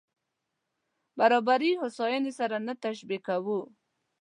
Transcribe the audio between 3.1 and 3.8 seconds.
کوو.